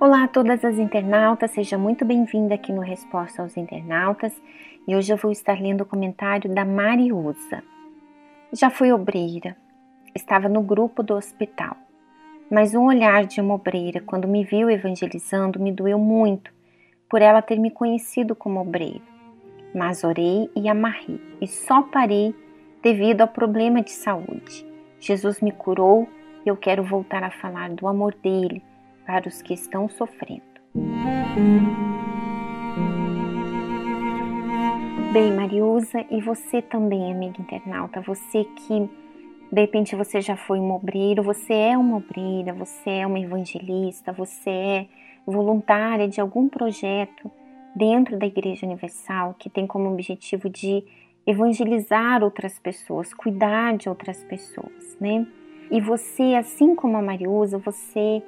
Olá 0.00 0.24
a 0.24 0.28
todas 0.28 0.64
as 0.64 0.78
internautas, 0.78 1.50
seja 1.50 1.76
muito 1.76 2.02
bem-vinda 2.02 2.54
aqui 2.54 2.72
no 2.72 2.80
Resposta 2.80 3.42
aos 3.42 3.58
Internautas 3.58 4.32
e 4.86 4.96
hoje 4.96 5.12
eu 5.12 5.18
vou 5.18 5.30
estar 5.30 5.60
lendo 5.60 5.82
o 5.82 5.86
comentário 5.86 6.48
da 6.48 6.64
Mariusa. 6.64 7.62
Já 8.54 8.70
fui 8.70 8.90
obreira, 8.90 9.54
estava 10.14 10.48
no 10.48 10.62
grupo 10.62 11.02
do 11.02 11.12
hospital, 11.12 11.76
mas 12.50 12.74
um 12.74 12.86
olhar 12.86 13.26
de 13.26 13.38
uma 13.38 13.56
obreira 13.56 14.00
quando 14.00 14.26
me 14.26 14.42
viu 14.42 14.70
evangelizando 14.70 15.60
me 15.60 15.70
doeu 15.70 15.98
muito 15.98 16.50
por 17.06 17.20
ela 17.20 17.42
ter 17.42 17.58
me 17.58 17.70
conhecido 17.70 18.34
como 18.34 18.60
obreira. 18.60 19.04
Mas 19.74 20.04
orei 20.04 20.50
e 20.56 20.70
amarrei 20.70 21.20
e 21.38 21.46
só 21.46 21.82
parei 21.82 22.34
devido 22.82 23.20
ao 23.20 23.28
problema 23.28 23.82
de 23.82 23.90
saúde. 23.90 24.66
Jesus 24.98 25.42
me 25.42 25.52
curou 25.52 26.08
eu 26.44 26.56
quero 26.56 26.82
voltar 26.82 27.22
a 27.22 27.30
falar 27.30 27.70
do 27.70 27.86
amor 27.86 28.14
dele 28.14 28.62
para 29.06 29.28
os 29.28 29.42
que 29.42 29.54
estão 29.54 29.88
sofrendo. 29.88 30.42
Bem, 35.12 35.32
Mariusa, 35.32 36.04
e 36.10 36.20
você 36.20 36.60
também, 36.60 37.10
amiga 37.10 37.40
internauta, 37.40 38.00
você 38.00 38.44
que 38.44 38.90
de 39.50 39.60
repente 39.62 39.96
você 39.96 40.20
já 40.20 40.36
foi 40.36 40.60
um 40.60 40.70
obreiro, 40.72 41.22
você 41.22 41.54
é 41.54 41.78
uma 41.78 41.96
obreira, 41.96 42.52
você 42.52 42.90
é 42.90 43.06
uma 43.06 43.18
evangelista, 43.18 44.12
você 44.12 44.50
é 44.50 44.86
voluntária 45.26 46.06
de 46.06 46.20
algum 46.20 46.48
projeto 46.48 47.30
dentro 47.74 48.18
da 48.18 48.26
Igreja 48.26 48.66
Universal 48.66 49.34
que 49.38 49.48
tem 49.48 49.66
como 49.66 49.90
objetivo 49.90 50.50
de 50.50 50.84
evangelizar 51.26 52.22
outras 52.22 52.58
pessoas, 52.58 53.14
cuidar 53.14 53.76
de 53.76 53.88
outras 53.88 54.22
pessoas, 54.24 54.96
né? 55.00 55.26
E 55.70 55.80
você, 55.80 56.34
assim 56.34 56.74
como 56.74 56.96
a 56.96 57.02
Mariusa, 57.02 57.58
você 57.58 58.22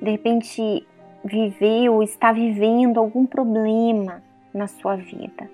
de 0.00 0.10
repente 0.10 0.86
viveu 1.24 2.02
está 2.02 2.32
vivendo 2.32 2.98
algum 2.98 3.24
problema 3.24 4.22
na 4.52 4.66
sua 4.66 4.96
vida. 4.96 5.48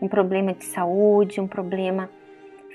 Um 0.00 0.08
problema 0.08 0.54
de 0.54 0.64
saúde, 0.64 1.40
um 1.40 1.46
problema 1.46 2.08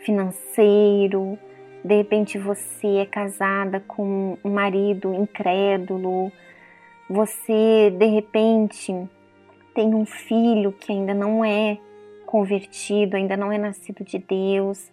financeiro. 0.03 1.37
De 1.83 1.95
repente 1.95 2.37
você 2.37 2.97
é 2.97 3.05
casada 3.05 3.79
com 3.79 4.37
um 4.43 4.49
marido 4.51 5.13
incrédulo. 5.13 6.31
Você 7.09 7.91
de 7.97 8.05
repente 8.05 8.93
tem 9.73 9.93
um 9.93 10.05
filho 10.05 10.71
que 10.71 10.91
ainda 10.91 11.13
não 11.13 11.43
é 11.43 11.77
convertido, 12.25 13.17
ainda 13.17 13.35
não 13.35 13.51
é 13.51 13.57
nascido 13.57 14.03
de 14.03 14.19
Deus. 14.19 14.91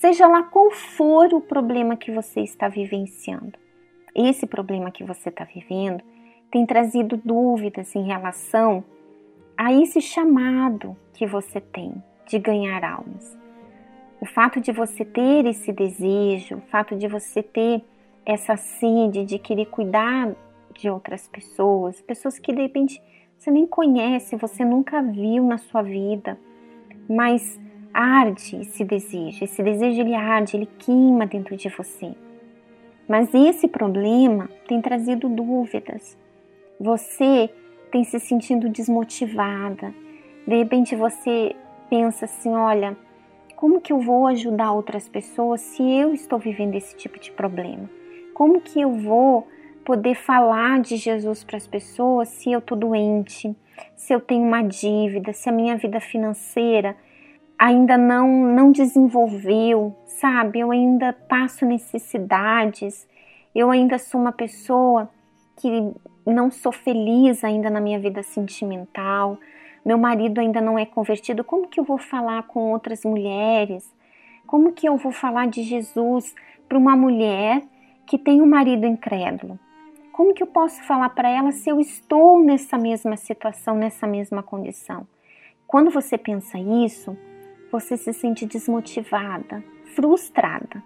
Seja 0.00 0.26
lá 0.26 0.42
qual 0.42 0.70
for 0.70 1.32
o 1.32 1.40
problema 1.40 1.96
que 1.96 2.10
você 2.10 2.40
está 2.40 2.68
vivenciando 2.68 3.62
esse 4.14 4.46
problema 4.46 4.90
que 4.90 5.04
você 5.04 5.28
está 5.28 5.44
vivendo 5.44 6.02
tem 6.50 6.66
trazido 6.66 7.16
dúvidas 7.16 7.94
em 7.96 8.04
relação 8.04 8.84
a 9.56 9.72
esse 9.72 10.00
chamado 10.00 10.96
que 11.14 11.26
você 11.26 11.60
tem 11.60 11.94
de 12.26 12.38
ganhar 12.38 12.84
almas. 12.84 13.38
O 14.20 14.26
fato 14.26 14.60
de 14.60 14.70
você 14.70 15.04
ter 15.04 15.46
esse 15.46 15.72
desejo, 15.72 16.56
o 16.56 16.60
fato 16.62 16.94
de 16.94 17.08
você 17.08 17.42
ter 17.42 17.82
essa 18.24 18.56
sede 18.56 19.24
de 19.24 19.38
querer 19.38 19.66
cuidar 19.66 20.34
de 20.74 20.88
outras 20.88 21.26
pessoas, 21.26 22.00
pessoas 22.02 22.38
que 22.38 22.52
de 22.52 22.62
repente 22.62 23.02
você 23.38 23.50
nem 23.50 23.66
conhece, 23.66 24.36
você 24.36 24.64
nunca 24.64 25.02
viu 25.02 25.44
na 25.44 25.58
sua 25.58 25.82
vida, 25.82 26.38
mas 27.08 27.58
arde 27.92 28.56
esse 28.56 28.84
desejo, 28.84 29.44
esse 29.44 29.62
desejo 29.62 30.00
ele 30.00 30.14
arde, 30.14 30.56
ele 30.56 30.68
queima 30.78 31.26
dentro 31.26 31.56
de 31.56 31.68
você. 31.68 32.14
Mas 33.08 33.34
esse 33.34 33.68
problema 33.68 34.48
tem 34.66 34.80
trazido 34.80 35.28
dúvidas. 35.28 36.16
Você 36.80 37.50
tem 37.90 38.04
se 38.04 38.18
sentindo 38.18 38.68
desmotivada. 38.68 39.94
De 40.46 40.56
repente 40.56 40.96
você 40.96 41.54
pensa 41.90 42.24
assim: 42.24 42.50
olha, 42.50 42.96
como 43.56 43.80
que 43.80 43.92
eu 43.92 44.00
vou 44.00 44.26
ajudar 44.26 44.72
outras 44.72 45.08
pessoas 45.08 45.60
se 45.60 45.82
eu 45.82 46.14
estou 46.14 46.38
vivendo 46.38 46.74
esse 46.74 46.96
tipo 46.96 47.18
de 47.20 47.30
problema? 47.30 47.88
Como 48.34 48.60
que 48.60 48.80
eu 48.80 48.92
vou 48.92 49.46
poder 49.84 50.14
falar 50.14 50.80
de 50.80 50.96
Jesus 50.96 51.44
para 51.44 51.56
as 51.56 51.66
pessoas 51.66 52.28
se 52.28 52.50
eu 52.50 52.60
estou 52.60 52.78
doente, 52.78 53.54
se 53.94 54.12
eu 54.12 54.20
tenho 54.20 54.42
uma 54.44 54.62
dívida, 54.62 55.32
se 55.32 55.48
a 55.48 55.52
minha 55.52 55.76
vida 55.76 56.00
financeira 56.00 56.96
ainda 57.62 57.96
não, 57.96 58.28
não 58.28 58.72
desenvolveu, 58.72 59.96
sabe? 60.04 60.58
Eu 60.58 60.72
ainda 60.72 61.12
passo 61.12 61.64
necessidades, 61.64 63.06
eu 63.54 63.70
ainda 63.70 63.98
sou 64.00 64.20
uma 64.20 64.32
pessoa 64.32 65.08
que 65.56 65.92
não 66.26 66.50
sou 66.50 66.72
feliz 66.72 67.44
ainda 67.44 67.70
na 67.70 67.80
minha 67.80 68.00
vida 68.00 68.20
sentimental, 68.20 69.38
meu 69.84 69.96
marido 69.96 70.40
ainda 70.40 70.60
não 70.60 70.76
é 70.76 70.84
convertido. 70.84 71.44
Como 71.44 71.68
que 71.68 71.78
eu 71.78 71.84
vou 71.84 71.98
falar 71.98 72.42
com 72.48 72.72
outras 72.72 73.04
mulheres? 73.04 73.88
Como 74.44 74.72
que 74.72 74.88
eu 74.88 74.96
vou 74.96 75.12
falar 75.12 75.46
de 75.46 75.62
Jesus 75.62 76.34
para 76.68 76.76
uma 76.76 76.96
mulher 76.96 77.62
que 78.04 78.18
tem 78.18 78.42
um 78.42 78.46
marido 78.46 78.86
incrédulo? 78.86 79.56
Como 80.10 80.34
que 80.34 80.42
eu 80.42 80.48
posso 80.48 80.82
falar 80.82 81.10
para 81.10 81.30
ela 81.30 81.52
se 81.52 81.70
eu 81.70 81.78
estou 81.78 82.42
nessa 82.42 82.76
mesma 82.76 83.16
situação, 83.16 83.76
nessa 83.76 84.04
mesma 84.04 84.42
condição? 84.42 85.06
Quando 85.64 85.92
você 85.92 86.18
pensa 86.18 86.58
isso, 86.58 87.16
você 87.72 87.96
se 87.96 88.12
sente 88.12 88.44
desmotivada, 88.44 89.64
frustrada. 89.94 90.82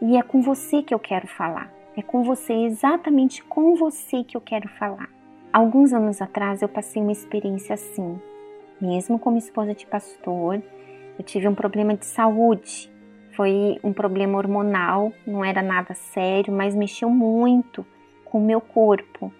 E 0.00 0.16
é 0.16 0.22
com 0.22 0.40
você 0.40 0.80
que 0.80 0.94
eu 0.94 0.98
quero 1.00 1.26
falar. 1.26 1.74
É 1.96 2.02
com 2.02 2.22
você, 2.22 2.52
exatamente 2.52 3.42
com 3.42 3.74
você 3.74 4.22
que 4.22 4.36
eu 4.36 4.40
quero 4.40 4.68
falar. 4.68 5.10
Alguns 5.52 5.92
anos 5.92 6.22
atrás 6.22 6.62
eu 6.62 6.68
passei 6.68 7.02
uma 7.02 7.10
experiência 7.10 7.74
assim. 7.74 8.20
Mesmo 8.80 9.18
como 9.18 9.38
esposa 9.38 9.74
de 9.74 9.84
pastor, 9.84 10.62
eu 11.18 11.24
tive 11.24 11.48
um 11.48 11.54
problema 11.54 11.96
de 11.96 12.06
saúde. 12.06 12.88
Foi 13.32 13.80
um 13.82 13.92
problema 13.92 14.38
hormonal, 14.38 15.12
não 15.26 15.44
era 15.44 15.60
nada 15.60 15.94
sério, 15.94 16.52
mas 16.52 16.76
mexeu 16.76 17.10
muito 17.10 17.84
com 18.24 18.38
o 18.38 18.44
meu 18.44 18.60
corpo. 18.60 19.32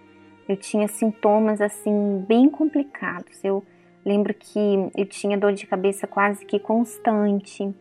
Eu 0.49 0.57
tinha 0.57 0.89
sintomas 0.89 1.61
assim 1.61 2.25
bem 2.27 2.51
complicados. 2.51 3.45
Eu 3.45 3.65
Lembro 4.05 4.33
que 4.33 4.91
eu 4.97 5.07
tinha 5.07 5.37
dor 5.37 5.53
de 5.53 5.67
cabeça 5.67 6.07
quase 6.07 6.45
que 6.45 6.59
constante. 6.59 7.73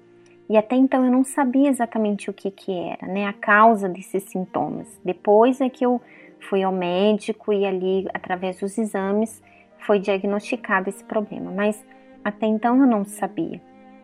E 0.49 0.57
até 0.57 0.75
então 0.75 1.05
eu 1.05 1.11
não 1.11 1.23
sabia 1.23 1.69
exatamente 1.69 2.29
o 2.29 2.33
que, 2.33 2.51
que 2.51 2.71
era, 2.71 3.07
né? 3.07 3.25
A 3.25 3.33
causa 3.33 3.87
desses 3.87 4.23
sintomas. 4.23 4.87
Depois 5.03 5.61
é 5.61 5.69
que 5.69 5.85
eu 5.85 6.01
fui 6.39 6.63
ao 6.63 6.71
médico 6.71 7.53
e 7.53 7.65
ali, 7.65 8.07
através 8.13 8.59
dos 8.59 8.77
exames, 8.77 9.41
foi 9.85 9.99
diagnosticado 9.99 10.89
esse 10.89 11.03
problema. 11.03 11.51
Mas 11.51 11.83
até 12.23 12.47
então 12.47 12.79
eu 12.79 12.87
não 12.87 13.05
sabia. 13.05 13.61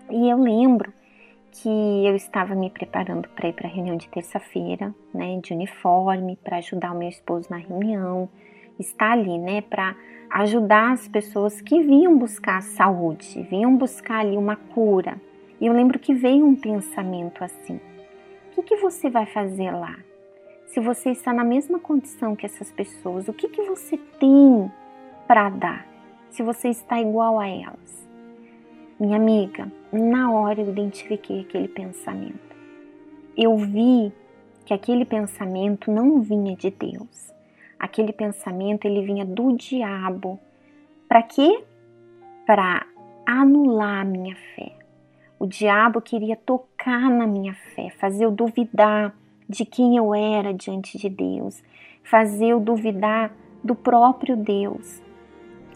E 0.10 0.30
eu 0.30 0.38
lembro 0.38 0.94
que 1.52 2.06
eu 2.06 2.16
estava 2.16 2.54
me 2.54 2.70
preparando 2.70 3.30
para 3.30 3.48
ir 3.48 3.54
para 3.54 3.68
a 3.68 3.72
reunião 3.72 3.96
de 3.96 4.10
terça-feira, 4.10 4.94
né, 5.14 5.40
de 5.42 5.54
uniforme, 5.54 6.38
para 6.44 6.58
ajudar 6.58 6.92
o 6.92 6.98
meu 6.98 7.08
esposo 7.08 7.48
na 7.50 7.58
reunião, 7.58 8.30
estar 8.80 9.12
ali, 9.12 9.38
né, 9.38 9.62
para 9.62 9.96
ajudar 10.30 10.92
as 10.92 11.08
pessoas 11.08 11.62
que 11.62 11.82
vinham 11.82 12.18
buscar 12.18 12.62
saúde, 12.62 13.42
vinham 13.50 13.76
buscar 13.76 14.20
ali 14.20 14.38
uma 14.38 14.56
cura. 14.56 15.20
E 15.60 15.66
eu 15.66 15.74
lembro 15.74 16.00
que 16.00 16.14
veio 16.14 16.46
um 16.46 16.56
pensamento 16.56 17.44
assim: 17.44 17.80
o 18.48 18.56
que, 18.56 18.64
que 18.64 18.76
você 18.78 19.10
vai 19.10 19.26
fazer 19.26 19.72
lá? 19.72 19.96
Se 20.68 20.80
você 20.80 21.12
está 21.12 21.32
na 21.32 21.44
mesma 21.44 21.80
condição 21.80 22.36
que 22.36 22.46
essas 22.46 22.72
pessoas, 22.72 23.28
o 23.28 23.34
que, 23.34 23.48
que 23.48 23.62
você 23.64 23.98
tem 24.20 24.70
para 25.26 25.50
dar? 25.50 25.88
Se 26.30 26.44
você 26.44 26.68
está 26.68 27.00
igual 27.00 27.40
a 27.40 27.48
elas? 27.48 28.06
Minha 29.00 29.16
amiga, 29.16 29.72
na 29.92 30.32
hora 30.32 30.62
eu 30.62 30.70
identifiquei 30.70 31.42
aquele 31.42 31.68
pensamento. 31.68 32.56
Eu 33.38 33.56
vi 33.58 34.12
que 34.66 34.74
aquele 34.74 35.06
pensamento 35.06 35.92
não 35.92 36.22
vinha 36.22 36.56
de 36.56 36.72
Deus 36.72 37.35
aquele 37.80 38.14
pensamento 38.14 38.86
ele 38.86 39.06
vinha 39.06 39.26
do 39.26 39.56
diabo. 39.56 40.40
Para 41.08 41.22
quê? 41.22 41.64
Para 42.46 42.86
anular 43.26 44.02
a 44.02 44.06
minha 44.06 44.36
fé. 44.56 44.74
O 45.38 45.46
diabo 45.46 46.02
queria 46.02 46.36
tocar 46.36 47.10
na 47.10 47.28
minha 47.28 47.54
fé, 47.54 47.90
fazer 47.98 48.26
eu 48.26 48.32
duvidar 48.32 49.16
de 49.48 49.66
quem 49.66 49.98
eu 49.98 50.16
era 50.16 50.54
diante 50.54 50.98
de 50.98 51.10
Deus, 51.10 51.62
fazer 52.04 52.48
eu 52.48 52.60
duvidar 52.60 53.32
do 53.64 53.76
próprio 53.76 54.36
Deus. 54.36 55.02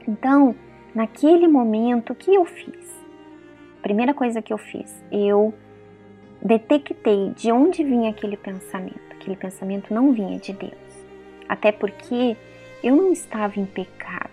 Então, 0.08 0.56
naquele 0.96 1.48
momento, 1.48 2.14
o 2.14 2.16
que 2.16 2.34
eu 2.34 2.46
fiz? 2.46 3.06
Primeira 3.82 4.14
coisa 4.14 4.42
que 4.42 4.52
eu 4.52 4.58
fiz, 4.58 5.04
eu 5.12 5.54
detectei 6.42 7.32
de 7.36 7.52
onde 7.52 7.84
vinha 7.84 8.10
aquele 8.10 8.38
pensamento. 8.38 9.00
Aquele 9.12 9.36
pensamento 9.36 9.94
não 9.94 10.14
vinha 10.14 10.40
de 10.40 10.54
Deus 10.54 10.89
até 11.50 11.72
porque 11.72 12.38
eu 12.84 12.96
não 12.96 13.12
estava 13.12 13.60
em 13.60 13.66
pecado. 13.66 14.30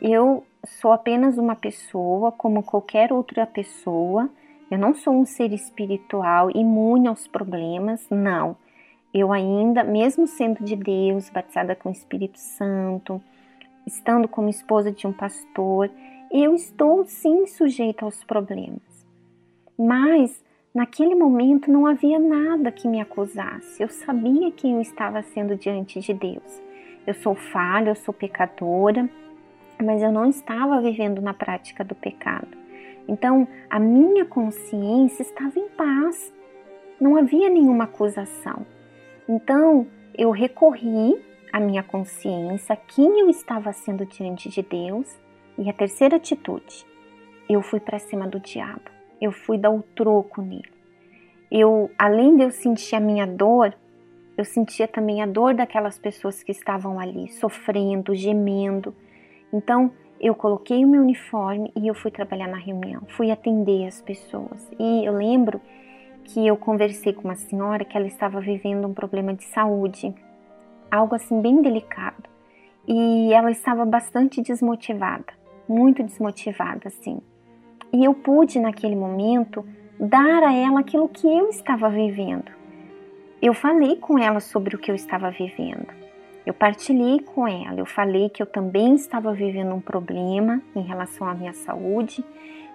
Eu 0.00 0.44
sou 0.64 0.92
apenas 0.92 1.38
uma 1.38 1.56
pessoa 1.56 2.30
como 2.30 2.62
qualquer 2.62 3.12
outra 3.12 3.46
pessoa. 3.46 4.28
Eu 4.70 4.78
não 4.78 4.94
sou 4.94 5.14
um 5.14 5.24
ser 5.24 5.52
espiritual 5.52 6.50
imune 6.50 7.08
aos 7.08 7.26
problemas, 7.26 8.06
não. 8.10 8.56
Eu 9.12 9.32
ainda, 9.32 9.82
mesmo 9.82 10.26
sendo 10.26 10.62
de 10.62 10.76
Deus, 10.76 11.30
batizada 11.30 11.74
com 11.74 11.88
o 11.88 11.92
Espírito 11.92 12.38
Santo, 12.38 13.20
estando 13.86 14.28
como 14.28 14.50
esposa 14.50 14.92
de 14.92 15.06
um 15.06 15.12
pastor, 15.12 15.90
eu 16.30 16.54
estou 16.54 17.06
sim 17.06 17.46
sujeita 17.46 18.04
aos 18.04 18.22
problemas. 18.22 18.82
Mas 19.78 20.44
naquele 20.74 21.14
momento 21.14 21.70
não 21.70 21.86
havia 21.86 22.18
nada 22.18 22.70
que 22.70 22.88
me 22.88 23.00
acusasse. 23.00 23.82
Eu 23.82 23.88
sabia 23.88 24.50
quem 24.52 24.74
eu 24.74 24.80
estava 24.80 25.22
sendo 25.22 25.56
diante 25.56 26.00
de 26.00 26.12
Deus. 26.12 26.62
Eu 27.06 27.14
sou 27.14 27.34
falha, 27.34 27.90
eu 27.90 27.96
sou 27.96 28.12
pecadora, 28.12 29.08
mas 29.82 30.02
eu 30.02 30.12
não 30.12 30.28
estava 30.28 30.80
vivendo 30.80 31.22
na 31.22 31.32
prática 31.32 31.84
do 31.84 31.94
pecado. 31.94 32.48
Então, 33.08 33.48
a 33.70 33.78
minha 33.78 34.24
consciência 34.24 35.22
estava 35.22 35.58
em 35.58 35.68
paz. 35.68 36.32
Não 37.00 37.16
havia 37.16 37.48
nenhuma 37.48 37.84
acusação. 37.84 38.66
Então, 39.28 39.86
eu 40.16 40.30
recorri 40.30 41.16
à 41.52 41.58
minha 41.58 41.82
consciência, 41.82 42.76
quem 42.76 43.20
eu 43.20 43.30
estava 43.30 43.72
sendo 43.72 44.04
diante 44.04 44.48
de 44.48 44.62
Deus, 44.62 45.18
e 45.56 45.68
a 45.70 45.72
terceira 45.72 46.16
atitude, 46.16 46.84
eu 47.48 47.62
fui 47.62 47.80
para 47.80 47.98
cima 47.98 48.26
do 48.26 48.38
diabo. 48.38 48.97
Eu 49.20 49.32
fui 49.32 49.58
dar 49.58 49.70
o 49.70 49.82
troco 49.94 50.40
nele. 50.42 50.70
Eu, 51.50 51.90
além 51.98 52.36
de 52.36 52.42
eu 52.42 52.50
sentir 52.50 52.96
a 52.96 53.00
minha 53.00 53.26
dor, 53.26 53.74
eu 54.36 54.44
sentia 54.44 54.86
também 54.86 55.22
a 55.22 55.26
dor 55.26 55.54
daquelas 55.54 55.98
pessoas 55.98 56.42
que 56.42 56.52
estavam 56.52 57.00
ali, 57.00 57.28
sofrendo, 57.28 58.14
gemendo. 58.14 58.94
Então, 59.52 59.90
eu 60.20 60.34
coloquei 60.34 60.84
o 60.84 60.88
meu 60.88 61.02
uniforme 61.02 61.72
e 61.76 61.88
eu 61.88 61.94
fui 61.94 62.10
trabalhar 62.10 62.48
na 62.48 62.56
reunião, 62.56 63.02
fui 63.08 63.30
atender 63.30 63.86
as 63.86 64.02
pessoas. 64.02 64.70
E 64.78 65.04
eu 65.04 65.12
lembro 65.12 65.60
que 66.24 66.46
eu 66.46 66.56
conversei 66.56 67.12
com 67.12 67.24
uma 67.24 67.34
senhora 67.34 67.84
que 67.84 67.96
ela 67.96 68.06
estava 68.06 68.40
vivendo 68.40 68.86
um 68.86 68.92
problema 68.92 69.32
de 69.32 69.44
saúde, 69.44 70.14
algo 70.90 71.14
assim 71.14 71.40
bem 71.40 71.62
delicado. 71.62 72.28
E 72.86 73.32
ela 73.32 73.50
estava 73.50 73.84
bastante 73.84 74.42
desmotivada, 74.42 75.32
muito 75.68 76.02
desmotivada 76.02 76.88
assim. 76.88 77.20
E 77.92 78.04
eu 78.04 78.14
pude 78.14 78.58
naquele 78.58 78.96
momento 78.96 79.64
dar 79.98 80.42
a 80.42 80.52
ela 80.52 80.80
aquilo 80.80 81.08
que 81.08 81.26
eu 81.26 81.48
estava 81.48 81.88
vivendo 81.88 82.58
eu 83.40 83.54
falei 83.54 83.96
com 83.96 84.18
ela 84.18 84.40
sobre 84.40 84.74
o 84.74 84.78
que 84.78 84.90
eu 84.90 84.94
estava 84.94 85.30
vivendo. 85.30 85.86
Eu 86.44 86.52
partilhei 86.52 87.20
com 87.20 87.46
ela, 87.46 87.78
eu 87.78 87.86
falei 87.86 88.28
que 88.28 88.42
eu 88.42 88.46
também 88.46 88.94
estava 88.94 89.32
vivendo 89.32 89.74
um 89.74 89.80
problema 89.80 90.60
em 90.74 90.82
relação 90.82 91.28
à 91.28 91.34
minha 91.34 91.52
saúde, 91.52 92.24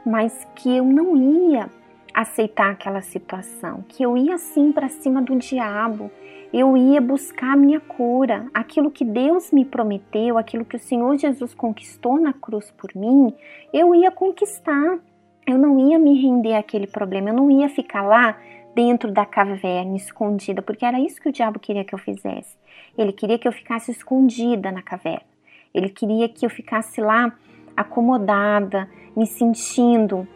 mas 0.05 0.47
que 0.55 0.77
eu 0.77 0.85
não 0.85 1.17
ia 1.17 1.69
aceitar 2.13 2.71
aquela 2.71 3.01
situação, 3.01 3.83
que 3.87 4.03
eu 4.03 4.15
ia 4.17 4.37
sim 4.37 4.71
para 4.71 4.89
cima 4.89 5.21
do 5.21 5.35
diabo, 5.35 6.11
eu 6.53 6.77
ia 6.77 7.01
buscar 7.01 7.53
a 7.53 7.57
minha 7.57 7.79
cura, 7.79 8.47
aquilo 8.53 8.91
que 8.91 9.03
Deus 9.03 9.51
me 9.51 9.65
prometeu, 9.65 10.37
aquilo 10.37 10.63
que 10.63 10.75
o 10.75 10.79
Senhor 10.79 11.17
Jesus 11.17 11.53
conquistou 11.53 12.19
na 12.19 12.31
cruz 12.31 12.69
por 12.71 12.91
mim, 12.95 13.33
eu 13.73 13.95
ia 13.95 14.11
conquistar. 14.11 14.99
Eu 15.45 15.57
não 15.57 15.77
ia 15.89 15.99
me 15.99 16.21
render 16.21 16.55
àquele 16.55 16.87
problema, 16.87 17.29
eu 17.29 17.33
não 17.33 17.51
ia 17.51 17.67
ficar 17.67 18.01
lá 18.01 18.37
dentro 18.73 19.11
da 19.11 19.25
caverna, 19.25 19.97
escondida, 19.97 20.61
porque 20.61 20.85
era 20.85 20.99
isso 20.99 21.21
que 21.21 21.27
o 21.27 21.33
diabo 21.33 21.59
queria 21.59 21.83
que 21.83 21.93
eu 21.93 21.99
fizesse. 21.99 22.55
Ele 22.97 23.11
queria 23.11 23.37
que 23.37 23.47
eu 23.47 23.51
ficasse 23.51 23.91
escondida 23.91 24.71
na 24.71 24.81
caverna. 24.81 25.25
Ele 25.73 25.89
queria 25.89 26.29
que 26.29 26.45
eu 26.45 26.49
ficasse 26.49 27.01
lá 27.01 27.33
acomodada, 27.75 28.89
me 29.15 29.25
sentindo 29.25 30.27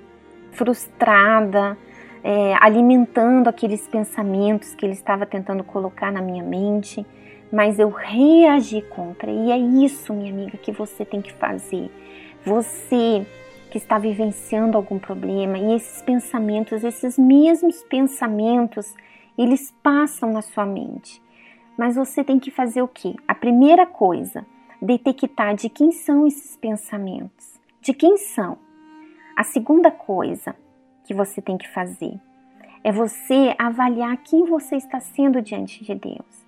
frustrada, 0.57 1.77
é, 2.23 2.55
alimentando 2.59 3.47
aqueles 3.47 3.87
pensamentos 3.87 4.73
que 4.73 4.85
ele 4.85 4.93
estava 4.93 5.25
tentando 5.25 5.63
colocar 5.63 6.11
na 6.11 6.21
minha 6.21 6.43
mente. 6.43 7.05
Mas 7.51 7.79
eu 7.79 7.89
reagi 7.89 8.81
contra. 8.81 9.31
E 9.31 9.51
é 9.51 9.57
isso, 9.57 10.13
minha 10.13 10.33
amiga, 10.33 10.57
que 10.57 10.71
você 10.71 11.05
tem 11.05 11.21
que 11.21 11.31
fazer. 11.33 11.89
Você 12.43 13.25
que 13.69 13.77
está 13.77 13.97
vivenciando 13.97 14.77
algum 14.77 14.97
problema 14.97 15.57
e 15.57 15.75
esses 15.75 16.01
pensamentos, 16.01 16.83
esses 16.83 17.17
mesmos 17.17 17.83
pensamentos, 17.83 18.93
eles 19.37 19.73
passam 19.83 20.31
na 20.33 20.41
sua 20.41 20.65
mente. 20.65 21.21
Mas 21.77 21.95
você 21.95 22.23
tem 22.23 22.39
que 22.39 22.49
fazer 22.49 22.81
o 22.81 22.87
quê? 22.87 23.13
A 23.27 23.35
primeira 23.35 23.85
coisa, 23.85 24.45
detectar 24.81 25.53
de 25.55 25.69
quem 25.69 25.91
são 25.91 26.25
esses 26.25 26.57
pensamentos. 26.57 27.59
De 27.81 27.93
quem 27.93 28.17
são? 28.17 28.57
A 29.37 29.43
segunda 29.43 29.91
coisa 29.91 30.55
que 31.03 31.13
você 31.13 31.39
tem 31.39 31.59
que 31.59 31.69
fazer 31.69 32.19
é 32.83 32.91
você 32.91 33.53
avaliar 33.59 34.17
quem 34.23 34.45
você 34.45 34.77
está 34.77 34.99
sendo 34.99 35.43
diante 35.43 35.83
de 35.83 35.93
Deus. 35.93 36.43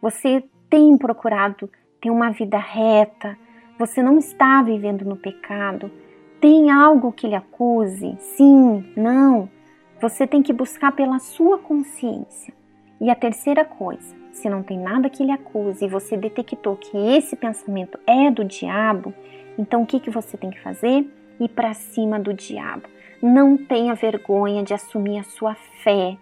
Você 0.00 0.42
tem 0.70 0.96
procurado 0.96 1.70
ter 2.00 2.08
uma 2.08 2.30
vida 2.30 2.56
reta, 2.56 3.36
você 3.78 4.02
não 4.02 4.16
está 4.16 4.62
vivendo 4.62 5.04
no 5.04 5.18
pecado, 5.18 5.92
tem 6.40 6.70
algo 6.70 7.12
que 7.12 7.26
lhe 7.26 7.34
acuse? 7.34 8.16
Sim, 8.18 8.90
não. 8.96 9.46
Você 10.00 10.26
tem 10.26 10.42
que 10.42 10.54
buscar 10.54 10.92
pela 10.92 11.18
sua 11.18 11.58
consciência. 11.58 12.54
E 12.98 13.10
a 13.10 13.14
terceira 13.14 13.66
coisa, 13.66 14.16
se 14.32 14.48
não 14.48 14.62
tem 14.62 14.78
nada 14.78 15.10
que 15.10 15.22
lhe 15.22 15.30
acuse 15.30 15.84
e 15.84 15.88
você 15.88 16.16
detectou 16.16 16.74
que 16.74 16.96
esse 16.96 17.36
pensamento 17.36 18.00
é 18.06 18.30
do 18.30 18.46
diabo, 18.46 19.12
então 19.58 19.82
o 19.82 19.86
que, 19.86 20.00
que 20.00 20.08
você 20.08 20.38
tem 20.38 20.48
que 20.48 20.62
fazer? 20.62 21.06
Ir 21.40 21.48
para 21.48 21.74
cima 21.74 22.20
do 22.20 22.32
diabo. 22.34 22.82
Não 23.22 23.56
tenha 23.56 23.94
vergonha 23.94 24.62
de 24.62 24.74
assumir 24.74 25.18
a 25.18 25.24
sua 25.24 25.54
fé. 25.82 26.16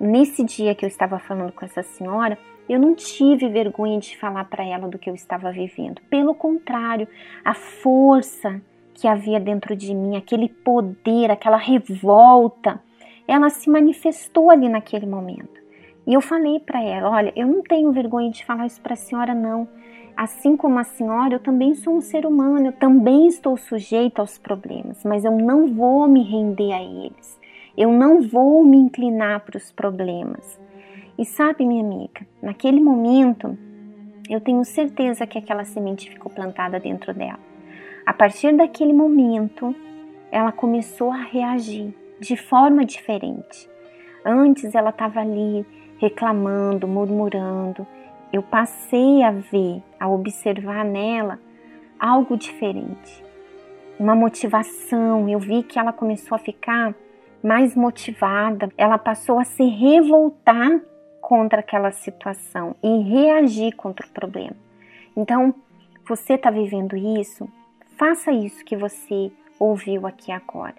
Nesse 0.00 0.42
dia 0.42 0.74
que 0.74 0.84
eu 0.84 0.88
estava 0.88 1.18
falando 1.18 1.52
com 1.52 1.64
essa 1.64 1.82
senhora, 1.82 2.38
eu 2.68 2.80
não 2.80 2.94
tive 2.94 3.48
vergonha 3.48 4.00
de 4.00 4.16
falar 4.16 4.46
para 4.46 4.64
ela 4.64 4.88
do 4.88 4.98
que 4.98 5.08
eu 5.08 5.14
estava 5.14 5.52
vivendo. 5.52 6.00
Pelo 6.08 6.34
contrário, 6.34 7.06
a 7.44 7.54
força 7.54 8.60
que 8.94 9.06
havia 9.06 9.38
dentro 9.38 9.76
de 9.76 9.94
mim, 9.94 10.16
aquele 10.16 10.48
poder, 10.48 11.30
aquela 11.30 11.56
revolta, 11.56 12.80
ela 13.28 13.50
se 13.50 13.68
manifestou 13.68 14.50
ali 14.50 14.68
naquele 14.68 15.06
momento. 15.06 15.62
E 16.06 16.14
eu 16.14 16.20
falei 16.20 16.60
para 16.60 16.82
ela: 16.82 17.10
Olha, 17.10 17.32
eu 17.36 17.46
não 17.46 17.62
tenho 17.62 17.92
vergonha 17.92 18.30
de 18.30 18.44
falar 18.44 18.66
isso 18.66 18.80
para 18.80 18.94
a 18.94 18.96
senhora, 18.96 19.34
não. 19.34 19.68
Assim 20.16 20.56
como 20.56 20.78
a 20.78 20.84
senhora, 20.84 21.34
eu 21.34 21.40
também 21.40 21.74
sou 21.74 21.96
um 21.96 22.00
ser 22.00 22.24
humano, 22.24 22.66
eu 22.66 22.72
também 22.72 23.26
estou 23.26 23.56
sujeito 23.56 24.20
aos 24.20 24.38
problemas, 24.38 25.02
mas 25.04 25.24
eu 25.24 25.32
não 25.32 25.66
vou 25.66 26.06
me 26.06 26.22
render 26.22 26.72
a 26.72 26.82
eles. 26.82 27.40
Eu 27.76 27.90
não 27.90 28.22
vou 28.22 28.64
me 28.64 28.76
inclinar 28.76 29.40
para 29.40 29.56
os 29.56 29.72
problemas. 29.72 30.60
E 31.18 31.24
sabe, 31.24 31.66
minha 31.66 31.84
amiga, 31.84 32.24
naquele 32.40 32.80
momento, 32.80 33.58
eu 34.30 34.40
tenho 34.40 34.64
certeza 34.64 35.26
que 35.26 35.38
aquela 35.38 35.64
semente 35.64 36.08
ficou 36.08 36.30
plantada 36.30 36.78
dentro 36.78 37.12
dela. 37.12 37.40
A 38.06 38.12
partir 38.12 38.54
daquele 38.54 38.92
momento, 38.92 39.74
ela 40.30 40.52
começou 40.52 41.10
a 41.10 41.16
reagir 41.16 41.92
de 42.20 42.36
forma 42.36 42.84
diferente. 42.84 43.68
Antes 44.24 44.74
ela 44.74 44.90
estava 44.90 45.20
ali 45.20 45.66
reclamando, 45.98 46.86
murmurando. 46.86 47.86
Eu 48.34 48.42
passei 48.42 49.22
a 49.22 49.30
ver, 49.30 49.80
a 50.00 50.08
observar 50.08 50.84
nela 50.84 51.38
algo 52.00 52.36
diferente. 52.36 53.24
Uma 53.96 54.16
motivação. 54.16 55.28
Eu 55.28 55.38
vi 55.38 55.62
que 55.62 55.78
ela 55.78 55.92
começou 55.92 56.34
a 56.34 56.40
ficar 56.40 56.92
mais 57.40 57.76
motivada. 57.76 58.68
Ela 58.76 58.98
passou 58.98 59.38
a 59.38 59.44
se 59.44 59.62
revoltar 59.62 60.80
contra 61.20 61.60
aquela 61.60 61.92
situação 61.92 62.74
e 62.82 63.02
reagir 63.04 63.76
contra 63.76 64.04
o 64.04 64.10
problema. 64.10 64.56
Então, 65.16 65.54
você 66.04 66.34
está 66.34 66.50
vivendo 66.50 66.96
isso? 66.96 67.48
Faça 67.96 68.32
isso 68.32 68.64
que 68.64 68.76
você 68.76 69.30
ouviu 69.60 70.08
aqui 70.08 70.32
agora 70.32 70.74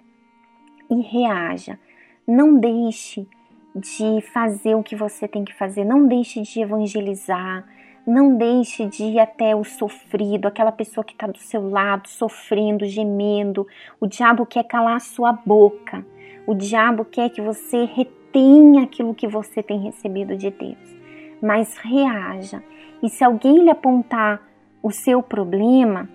e 0.90 1.00
reaja. 1.00 1.78
Não 2.28 2.58
deixe 2.58 3.26
de 3.76 4.22
fazer 4.32 4.74
o 4.74 4.82
que 4.82 4.96
você 4.96 5.28
tem 5.28 5.44
que 5.44 5.54
fazer, 5.54 5.84
não 5.84 6.08
deixe 6.08 6.40
de 6.40 6.60
evangelizar, 6.62 7.62
não 8.06 8.36
deixe 8.36 8.86
de 8.86 9.04
ir 9.04 9.18
até 9.18 9.54
o 9.54 9.64
sofrido, 9.64 10.48
aquela 10.48 10.72
pessoa 10.72 11.04
que 11.04 11.12
está 11.12 11.26
do 11.26 11.36
seu 11.36 11.68
lado, 11.68 12.08
sofrendo, 12.08 12.86
gemendo. 12.86 13.66
O 14.00 14.06
diabo 14.06 14.46
quer 14.46 14.64
calar 14.64 14.96
a 14.96 15.00
sua 15.00 15.32
boca, 15.32 16.06
o 16.46 16.54
diabo 16.54 17.04
quer 17.04 17.28
que 17.28 17.42
você 17.42 17.84
retenha 17.84 18.84
aquilo 18.84 19.14
que 19.14 19.28
você 19.28 19.62
tem 19.62 19.80
recebido 19.80 20.36
de 20.36 20.50
Deus. 20.50 20.96
Mas 21.42 21.76
reaja, 21.76 22.62
e 23.02 23.10
se 23.10 23.22
alguém 23.22 23.62
lhe 23.64 23.70
apontar 23.70 24.40
o 24.82 24.90
seu 24.90 25.22
problema, 25.22 26.08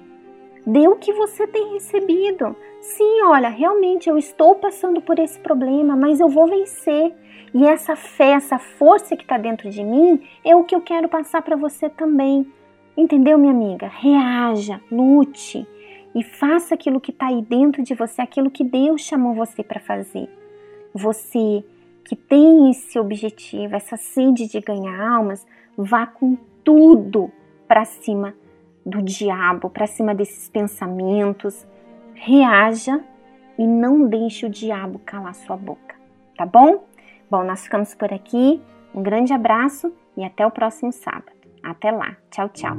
Dê 0.72 0.88
o 0.88 0.96
que 0.96 1.12
você 1.12 1.46
tem 1.46 1.74
recebido. 1.74 2.56
Sim, 2.80 3.24
olha, 3.24 3.50
realmente 3.50 4.08
eu 4.10 4.18
estou 4.18 4.56
passando 4.56 5.02
por 5.02 5.20
esse 5.20 5.38
problema, 5.38 5.98
mas 5.98 6.22
eu 6.22 6.30
vou 6.30 6.48
vencer. 6.48 7.14
E 7.54 7.66
essa 7.66 7.94
fé, 7.98 8.32
essa 8.32 8.58
força 8.58 9.18
que 9.18 9.24
está 9.24 9.38
dentro 9.38 9.70
de 9.70 9.84
mim 9.84 10.22
é 10.46 10.56
o 10.56 10.64
que 10.64 10.74
eu 10.74 10.80
quero 10.80 11.10
passar 11.10 11.42
para 11.42 11.58
você 11.58 11.90
também. 11.90 12.50
Entendeu, 12.96 13.38
minha 13.38 13.52
amiga? 13.52 13.92
Reaja, 13.94 14.80
lute 14.90 15.68
e 16.16 16.24
faça 16.24 16.74
aquilo 16.74 17.02
que 17.02 17.12
está 17.12 17.28
aí 17.28 17.42
dentro 17.42 17.84
de 17.84 17.94
você, 17.94 18.22
aquilo 18.22 18.50
que 18.50 18.64
Deus 18.64 19.02
chamou 19.02 19.34
você 19.34 19.62
para 19.62 19.82
fazer. 19.82 20.30
Você 20.94 21.66
que 22.06 22.16
tem 22.16 22.72
esse 22.72 22.98
objetivo, 22.98 23.76
essa 23.76 23.98
sede 23.98 24.48
de 24.48 24.62
ganhar 24.62 25.06
almas, 25.06 25.46
vá 25.78 26.06
com 26.06 26.38
tudo 26.64 27.30
para 27.68 27.84
cima 27.84 28.34
do 28.86 29.02
diabo, 29.02 29.70
para 29.70 29.88
cima 29.88 30.14
desses 30.14 30.50
pensamentos. 30.50 31.66
Reaja 32.14 33.02
e 33.58 33.66
não 33.66 34.08
deixe 34.08 34.46
o 34.46 34.50
diabo 34.50 35.00
calar 35.00 35.36
sua 35.36 35.58
boca, 35.58 35.96
tá 36.38 36.46
bom? 36.46 36.84
Bom, 37.30 37.44
nós 37.44 37.64
ficamos 37.64 37.96
por 37.96 38.14
aqui. 38.14 38.62
Um 38.94 39.02
grande 39.02 39.34
abraço 39.34 39.94
e 40.18 40.24
até 40.24 40.46
o 40.46 40.52
próximo 40.52 40.92
sábado. 40.92 41.32
Até 41.64 41.92
lá. 41.92 42.18
Tchau, 42.30 42.50
tchau. 42.50 42.76